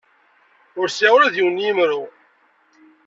Ur 0.79 0.87
sɛiɣ 0.89 1.13
ula 1.15 1.33
d 1.33 1.35
yiwen 1.37 1.57
n 1.61 1.63
yemru. 1.65 2.01